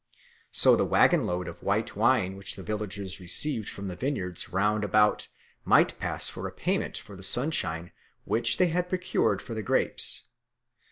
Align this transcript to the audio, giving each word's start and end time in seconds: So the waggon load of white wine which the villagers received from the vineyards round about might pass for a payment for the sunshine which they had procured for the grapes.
So 0.51 0.75
the 0.75 0.83
waggon 0.83 1.27
load 1.27 1.47
of 1.47 1.61
white 1.61 1.95
wine 1.95 2.35
which 2.35 2.55
the 2.55 2.63
villagers 2.63 3.19
received 3.19 3.69
from 3.69 3.87
the 3.87 3.95
vineyards 3.95 4.49
round 4.49 4.83
about 4.83 5.27
might 5.63 5.99
pass 5.99 6.27
for 6.27 6.47
a 6.47 6.51
payment 6.51 6.97
for 6.97 7.15
the 7.15 7.21
sunshine 7.21 7.91
which 8.25 8.57
they 8.57 8.69
had 8.69 8.89
procured 8.89 9.43
for 9.43 9.53
the 9.53 9.61
grapes. 9.61 10.23